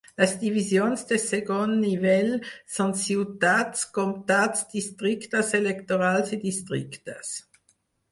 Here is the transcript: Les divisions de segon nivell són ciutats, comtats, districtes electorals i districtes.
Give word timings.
Les 0.19 0.31
divisions 0.43 1.01
de 1.09 1.17
segon 1.23 1.73
nivell 1.81 2.31
són 2.77 2.95
ciutats, 3.01 3.83
comtats, 3.97 4.63
districtes 4.71 5.53
electorals 5.59 6.33
i 6.39 6.41
districtes. 6.47 7.35